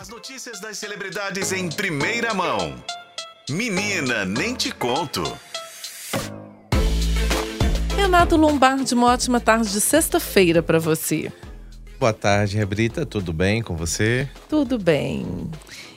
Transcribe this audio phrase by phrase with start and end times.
[0.00, 2.72] As notícias das celebridades em primeira mão.
[3.50, 5.24] Menina, nem te conto.
[7.96, 11.32] Renato Lombardi, uma ótima tarde de sexta-feira para você.
[11.98, 13.04] Boa tarde, Rebrita.
[13.04, 14.30] Tudo bem com você?
[14.48, 15.50] Tudo bem.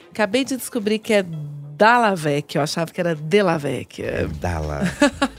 [0.09, 1.23] Acabei de descobrir que é
[1.75, 2.55] Dalavec.
[2.55, 4.01] Eu achava que era Delavec.
[4.01, 4.81] É Dala.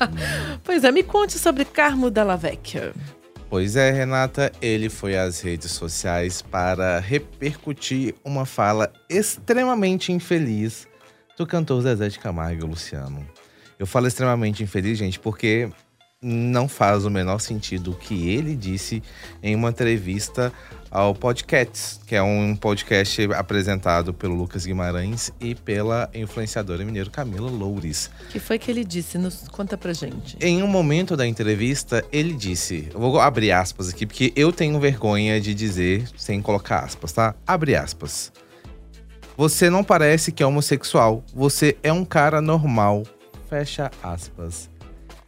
[0.63, 2.93] pois é, me conte sobre Carmo Dalavec.
[3.53, 10.89] Pois é, Renata, ele foi às redes sociais para repercutir uma fala extremamente infeliz
[11.37, 13.29] do cantor Zezé de Camargo e Luciano.
[13.79, 15.69] Eu falo extremamente infeliz, gente, porque
[16.23, 19.03] não faz o menor sentido o que ele disse
[19.43, 20.53] em uma entrevista
[20.89, 27.51] ao Podcast, que é um podcast apresentado pelo Lucas Guimarães e pela influenciadora mineira Camila
[27.51, 28.11] Loures.
[28.31, 29.17] que foi que ele disse?
[29.17, 30.37] Nos conta pra gente.
[30.41, 35.41] Em um momento da entrevista, ele disse: vou abrir aspas aqui, porque eu tenho vergonha
[35.41, 37.35] de dizer sem colocar aspas, tá?
[37.47, 38.31] Abre aspas.
[39.35, 43.03] Você não parece que é homossexual, você é um cara normal.
[43.49, 44.69] Fecha aspas.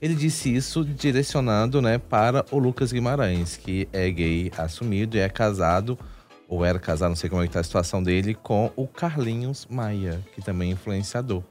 [0.04, 5.30] Ele disse isso direcionando, né, para o Lucas Guimarães, que é gay assumido e é
[5.30, 5.98] casado,
[6.46, 9.66] ou era casado, não sei como é que tá a situação dele, com o Carlinhos
[9.70, 11.42] Maia, que também é influenciador.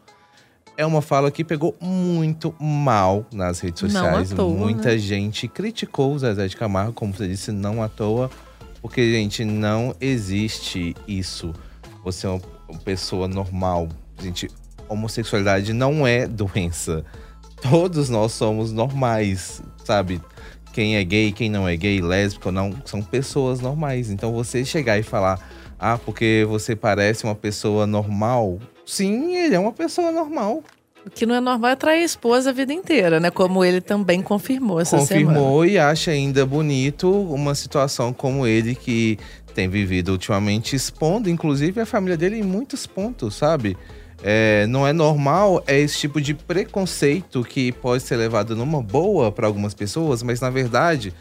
[0.77, 4.31] É uma fala que pegou muito mal nas redes Não sociais.
[4.31, 4.97] à toa, Muita né?
[4.99, 8.29] gente criticou o Zezé de Camargo, como você disse, não à toa,
[8.83, 11.55] porque, gente, não existe isso.
[12.03, 12.41] Você é uma
[12.73, 13.87] uma pessoa normal.
[14.19, 14.49] Gente,
[14.87, 17.05] homossexualidade não é doença.
[17.69, 20.21] Todos nós somos normais, sabe?
[20.73, 24.09] Quem é gay, quem não é gay, lésbico ou não, são pessoas normais.
[24.09, 25.39] Então você chegar e falar,
[25.79, 28.59] ah, porque você parece uma pessoa normal.
[28.85, 30.63] Sim, ele é uma pessoa normal.
[31.05, 33.29] O que não é normal é trair a esposa a vida inteira, né?
[33.29, 35.27] Como ele também confirmou essa semana.
[35.27, 39.17] confirmou e acha ainda bonito uma situação como ele que
[39.53, 43.77] tem vivido ultimamente, expondo inclusive a família dele em muitos pontos, sabe?
[44.25, 49.29] É, não é normal, é esse tipo de preconceito que pode ser levado numa boa
[49.29, 51.13] para algumas pessoas, mas na verdade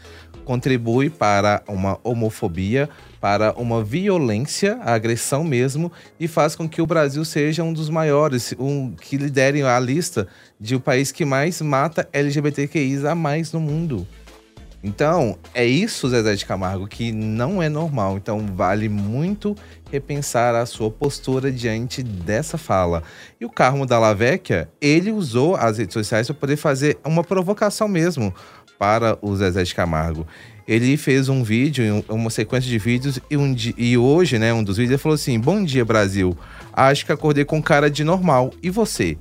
[0.45, 2.89] contribui para uma homofobia,
[3.19, 7.89] para uma violência, a agressão mesmo, e faz com que o Brasil seja um dos
[7.89, 10.27] maiores, um que lidere a lista
[10.59, 14.07] de o país que mais mata LGBTQIs a mais no mundo.
[14.83, 18.17] Então, é isso, Zezé de Camargo, que não é normal.
[18.17, 19.55] Então, vale muito
[19.89, 23.01] repensar a sua postura diante dessa fala.
[23.39, 27.87] E o Carmo da Lavecchia, ele usou as redes sociais para poder fazer uma provocação
[27.87, 28.33] mesmo
[28.77, 30.27] para o Zezé de Camargo.
[30.67, 34.77] Ele fez um vídeo, uma sequência de vídeos, e, um e hoje, né, um dos
[34.77, 36.37] vídeos, ele falou assim: Bom dia, Brasil.
[36.73, 38.51] Acho que acordei com cara de normal.
[38.61, 39.17] E você?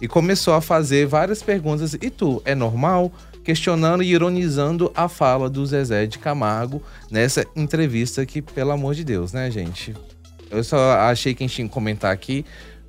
[0.00, 1.94] e começou a fazer várias perguntas.
[1.94, 3.12] E tu, é normal?
[3.44, 9.04] Questionando e ironizando a fala do Zezé de Camargo nessa entrevista que, pelo amor de
[9.04, 9.94] Deus, né, gente?
[10.50, 12.44] Eu só achei que a gente tinha que comentar aqui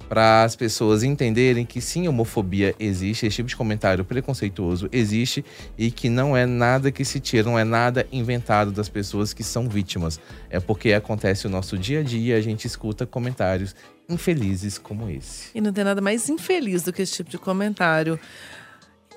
[0.08, 5.44] para as pessoas entenderem que sim, homofobia existe, esse tipo de comentário preconceituoso existe
[5.78, 9.44] e que não é nada que se tira, não é nada inventado das pessoas que
[9.44, 10.20] são vítimas.
[10.50, 13.76] É porque acontece o nosso dia a dia, a gente escuta comentários
[14.08, 15.50] infelizes como esse.
[15.56, 18.20] E não tem nada mais infeliz do que esse tipo de comentário.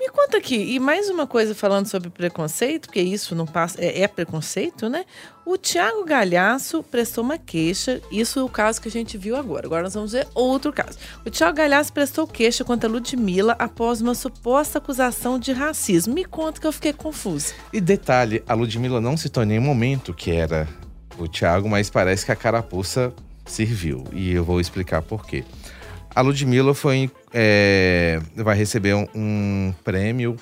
[0.09, 4.01] Me conta aqui, e mais uma coisa falando sobre preconceito, porque isso não passa, é,
[4.01, 5.05] é preconceito, né?
[5.45, 9.67] O Tiago Galhaço prestou uma queixa, isso é o caso que a gente viu agora.
[9.67, 10.99] Agora nós vamos ver outro caso.
[11.27, 16.15] O Tiago Galhaço prestou queixa contra a Ludmilla após uma suposta acusação de racismo.
[16.15, 17.53] Me conta que eu fiquei confusa.
[17.71, 20.67] E detalhe, a Ludmilla não citou em nenhum momento que era
[21.19, 23.13] o Thiago, mas parece que a carapuça
[23.45, 24.05] serviu.
[24.15, 25.45] E eu vou explicar por quê.
[26.15, 30.37] A Ludmilla foi, é, vai receber um, um prêmio,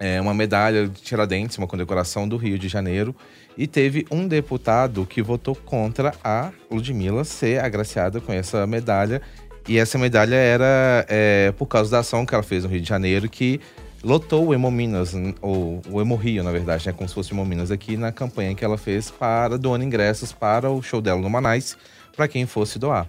[0.00, 3.14] é, uma medalha de Tiradentes, uma condecoração do Rio de Janeiro.
[3.56, 9.20] E teve um deputado que votou contra a Ludmilla ser agraciada com essa medalha.
[9.68, 12.88] E essa medalha era é, por causa da ação que ela fez no Rio de
[12.88, 13.60] Janeiro, que
[14.02, 16.92] lotou o Hemominas, ou o Hemorrio, na verdade, né?
[16.92, 20.82] Como se fosse Hemominas aqui na campanha que ela fez para doando ingressos para o
[20.82, 21.76] show dela no Manais,
[22.16, 23.06] para quem fosse doar.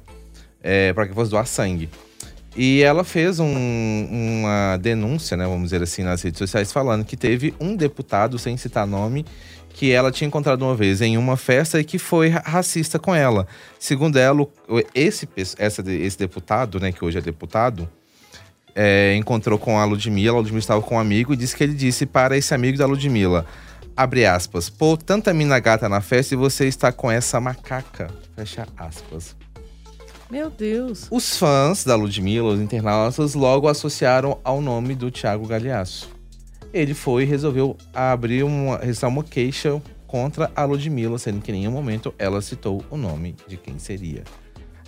[0.64, 1.90] É, para quem fosse doar sangue.
[2.56, 7.18] E ela fez um- uma denúncia, né, vamos dizer assim, nas redes sociais, falando que
[7.18, 9.26] teve um deputado, sem citar nome,
[9.70, 13.14] que ela tinha encontrado uma vez em uma festa e que foi ra- racista com
[13.14, 13.48] ela.
[13.80, 14.48] Segundo ela,
[14.94, 15.28] esse,
[15.58, 17.90] essa, esse deputado, né, que hoje é deputado,
[18.76, 21.74] é, encontrou com a Ludmilla, a Ludmilla estava com um amigo e disse que ele
[21.74, 23.46] disse para esse amigo da Ludmilla,
[23.98, 28.68] abre aspas, pô, tanta mina gata na festa e você está com essa macaca, fecha
[28.78, 29.36] aspas.
[30.34, 31.06] Meu Deus.
[31.12, 36.10] Os fãs da Ludmilla, os internautas, logo associaram ao nome do Thiago Galhaço.
[36.74, 41.72] Ele foi e resolveu abrir uma, uma queixa contra a Ludmilla, sendo que em nenhum
[41.72, 44.24] momento ela citou o nome de quem seria.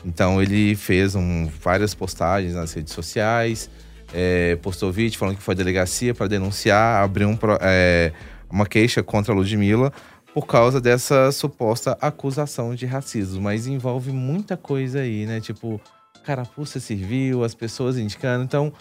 [0.04, 3.70] Então ele fez um, várias postagens nas redes sociais,
[4.12, 8.12] é, postou vídeo falando que foi à delegacia para denunciar, abriu um, é,
[8.50, 9.94] uma queixa contra a Ludmilla
[10.36, 13.42] por causa dessa suposta acusação de racismo.
[13.42, 15.40] Mas envolve muita coisa aí, né?
[15.40, 15.80] Tipo,
[16.26, 18.44] carapuça serviu, as pessoas indicando.
[18.44, 18.74] Então,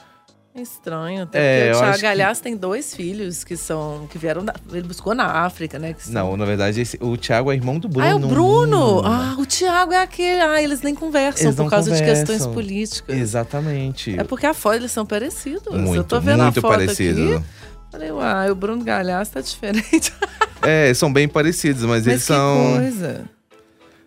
[0.53, 2.49] é estranho, até é, porque o Thiago Galhaço que...
[2.49, 5.95] tem dois filhos que são que vieram da, ele buscou na África, né?
[5.97, 6.13] São...
[6.13, 8.05] Não, na verdade esse, o Thiago é irmão do Bruno.
[8.05, 9.03] Ah, é o Bruno.
[9.05, 10.41] Ah, o Thiago é aquele.
[10.41, 12.15] Ah, eles nem conversam eles por causa conversam.
[12.15, 13.17] de questões políticas.
[13.17, 14.19] Exatamente.
[14.19, 15.73] É porque a foto eles são parecidos.
[15.73, 17.37] Muito, Eu tô vendo muito a foto parecido.
[17.37, 17.45] aqui.
[17.93, 20.13] Falei, uai, o Bruno Galhaço tá diferente.
[20.67, 22.75] é, são bem parecidos, mas, mas eles são.
[22.77, 23.25] Coisa.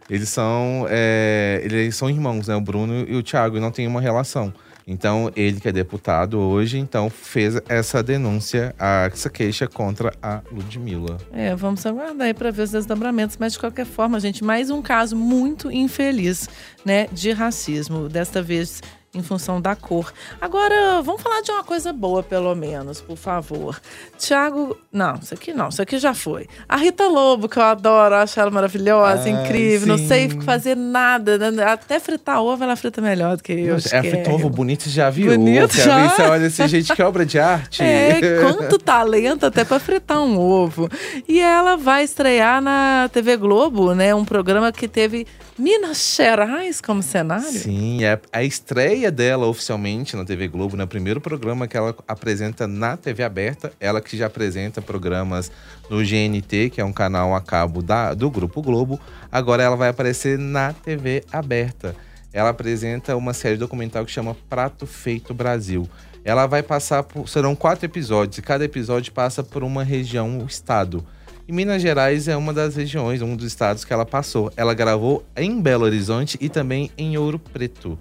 [0.09, 0.85] Eles são.
[0.89, 2.55] É, eles são irmãos, né?
[2.55, 4.53] O Bruno e o Thiago, e não tem uma relação.
[4.89, 8.73] Então, ele que é deputado hoje, então fez essa denúncia,
[9.11, 11.17] essa queixa contra a Ludmilla.
[11.33, 14.81] É, vamos aguardar aí para ver os desdobramentos, mas de qualquer forma, gente, mais um
[14.81, 16.47] caso muito infeliz,
[16.85, 18.07] né, de racismo.
[18.07, 18.81] Desta vez
[19.13, 20.13] em função da cor.
[20.39, 23.79] Agora, vamos falar de uma coisa boa, pelo menos, por favor.
[24.17, 24.77] Tiago.
[24.91, 26.47] Não, isso aqui não, isso aqui já foi.
[26.67, 29.97] A Rita Lobo, que eu adoro, acho ela maravilhosa, Ai, incrível.
[29.97, 30.01] Sim.
[30.01, 31.51] Não sei fazer nada.
[31.51, 31.63] Né?
[31.63, 33.75] Até fritar ovo, ela frita melhor do que eu.
[33.75, 35.31] é, frita ovo bonito, já viu?
[35.31, 36.09] Bonito, já.
[36.09, 37.81] Você olha esse gente, que obra de arte.
[37.81, 40.89] É, quanto talento até para fritar um ovo.
[41.27, 44.13] E ela vai estrear na TV Globo, né?
[44.13, 45.25] Um programa que teve
[45.57, 47.51] Minas Gerais como cenário.
[47.51, 50.85] Sim, é a estreia dela oficialmente na TV Globo, no né?
[50.87, 53.71] primeiro programa que ela apresenta na TV aberta.
[53.79, 55.51] Ela que já apresenta programas
[55.89, 58.99] no GNT, que é um canal a cabo da, do Grupo Globo.
[59.31, 61.95] Agora ela vai aparecer na TV aberta.
[62.33, 65.87] Ela apresenta uma série documental que chama Prato Feito Brasil.
[66.23, 67.29] Ela vai passar por.
[67.29, 71.05] Serão quatro episódios, e cada episódio passa por uma região, um estado.
[71.47, 74.51] E Minas Gerais é uma das regiões, um dos estados que ela passou.
[74.57, 77.97] Ela gravou em Belo Horizonte e também em Ouro Preto.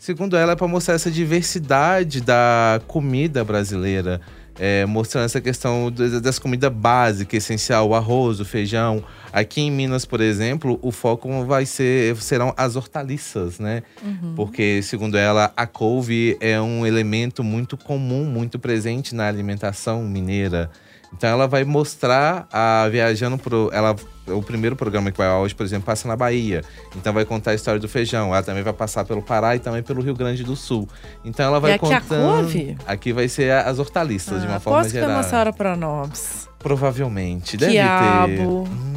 [0.00, 4.18] Segundo ela, é para mostrar essa diversidade da comida brasileira,
[4.58, 5.92] é, mostrando essa questão
[6.22, 9.04] das comidas básicas, essencial, o arroz, o feijão.
[9.30, 13.82] Aqui em Minas, por exemplo, o foco vai ser serão as hortaliças, né?
[14.02, 14.32] Uhum.
[14.34, 20.70] Porque, segundo ela, a couve é um elemento muito comum, muito presente na alimentação mineira.
[21.12, 23.70] Então ela vai mostrar a viajando pro.
[23.72, 23.94] Ela,
[24.28, 26.62] o primeiro programa que vai hoje, por exemplo, passa na Bahia.
[26.96, 28.28] Então vai contar a história do feijão.
[28.28, 30.88] Ela também vai passar pelo Pará e também pelo Rio Grande do Sul.
[31.24, 32.30] Então ela vai e aqui contando.
[32.30, 32.76] A couve?
[32.86, 35.08] Aqui vai ser as hortaliças, ah, de uma forma geral.
[35.16, 36.48] Posso que é uma para nós?
[36.58, 37.56] Provavelmente.
[37.56, 38.26] Deve Quiabo.
[38.26, 38.46] ter.
[38.46, 38.89] Hum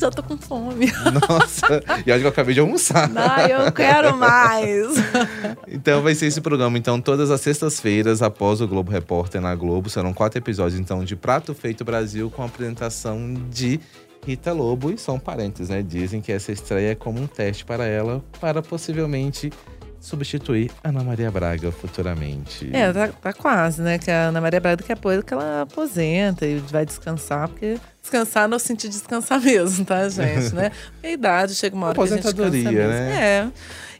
[0.00, 0.86] já tô com fome.
[1.28, 3.08] Nossa, e acho que eu acabei de almoçar.
[3.08, 4.88] Não, eu quero mais.
[5.68, 6.78] então vai ser esse programa.
[6.78, 11.14] Então, todas as sextas-feiras, após o Globo Repórter na Globo, serão quatro episódios então de
[11.14, 13.78] Prato Feito Brasil com a apresentação de
[14.26, 14.90] Rita Lobo.
[14.90, 15.82] E são parentes, né?
[15.82, 19.52] Dizem que essa estreia é como um teste para ela, para possivelmente
[20.00, 22.70] substituir Ana Maria Braga futuramente.
[22.72, 23.98] É, tá, tá, quase, né?
[23.98, 27.78] Que a Ana Maria Braga daqui a pouco que ela aposenta e vai descansar, porque
[28.00, 30.72] descansar no sentido de descansar mesmo, tá, gente, né?
[30.92, 32.72] Porque a idade chega uma hora que a gente cansa mesmo.
[32.72, 33.12] Né?
[33.12, 33.48] É.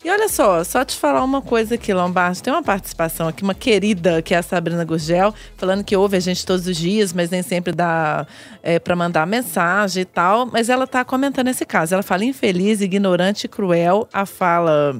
[0.02, 2.40] E olha só, só te falar uma coisa aqui, Lombardo.
[2.40, 6.20] Tem uma participação aqui, uma querida, que é a Sabrina Gurgel, falando que ouve a
[6.20, 8.26] gente todos os dias, mas nem sempre dá
[8.62, 10.46] é, para mandar mensagem e tal.
[10.46, 11.92] Mas ela tá comentando esse caso.
[11.92, 14.08] Ela fala infeliz, ignorante e cruel.
[14.10, 14.98] A fala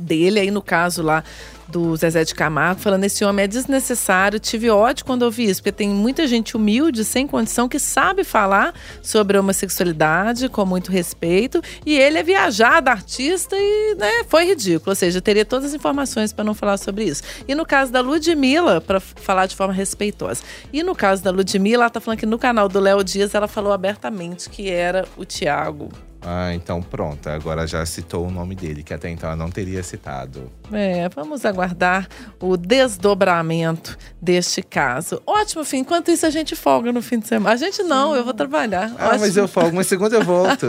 [0.00, 1.22] dele, aí no caso lá
[1.70, 4.38] do Zezé de Camargo, falando: esse homem é desnecessário.
[4.38, 8.74] Tive ódio quando ouvi isso, porque tem muita gente humilde, sem condição, que sabe falar
[9.02, 11.62] sobre homossexualidade com muito respeito.
[11.86, 14.90] E ele é viajado, artista, e né, foi ridículo.
[14.90, 17.22] Ou seja, teria todas as informações para não falar sobre isso.
[17.46, 20.42] E no caso da Ludmilla, para falar de forma respeitosa.
[20.72, 23.46] E no caso da Ludmilla, ela tá falando que no canal do Léo Dias ela
[23.46, 25.90] falou abertamente que era o Tiago.
[26.22, 27.28] Ah, então pronto.
[27.28, 30.50] Agora já citou o nome dele, que até então ela não teria citado.
[30.72, 32.08] É, vamos aguardar
[32.38, 35.22] o desdobramento deste caso.
[35.26, 35.78] Ótimo, fim.
[35.78, 37.54] Enquanto isso, a gente folga no fim de semana.
[37.54, 38.94] A gente não, eu vou trabalhar.
[38.98, 39.20] Ah, Ótimo.
[39.20, 40.66] mas eu folgo, mas segunda eu volto.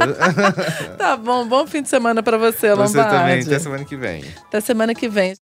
[0.97, 2.93] tá bom, bom fim de semana para você, Lombardi.
[2.93, 4.23] Você também, até semana que vem.
[4.47, 5.35] Até semana que vem.